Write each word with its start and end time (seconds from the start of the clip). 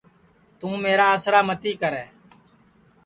توں 0.59 0.75
میرا 0.83 1.07
آسرا 1.15 1.39
متی 1.47 1.71
کرے 1.81 2.05